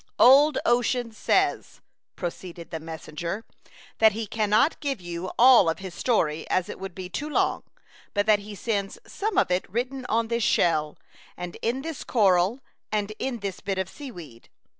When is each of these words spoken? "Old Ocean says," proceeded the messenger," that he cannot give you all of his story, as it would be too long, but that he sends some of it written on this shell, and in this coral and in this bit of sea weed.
"Old 0.19 0.57
Ocean 0.65 1.11
says," 1.11 1.79
proceeded 2.15 2.71
the 2.71 2.79
messenger," 2.79 3.45
that 3.99 4.13
he 4.13 4.25
cannot 4.25 4.79
give 4.79 4.99
you 4.99 5.29
all 5.37 5.69
of 5.69 5.77
his 5.77 5.93
story, 5.93 6.49
as 6.49 6.69
it 6.69 6.79
would 6.79 6.95
be 6.95 7.07
too 7.07 7.29
long, 7.29 7.61
but 8.15 8.25
that 8.25 8.39
he 8.39 8.55
sends 8.55 8.97
some 9.05 9.37
of 9.37 9.51
it 9.51 9.69
written 9.69 10.07
on 10.09 10.27
this 10.27 10.41
shell, 10.43 10.97
and 11.37 11.55
in 11.61 11.83
this 11.83 12.03
coral 12.03 12.61
and 12.91 13.13
in 13.19 13.41
this 13.41 13.59
bit 13.59 13.77
of 13.77 13.87
sea 13.87 14.09
weed. 14.09 14.49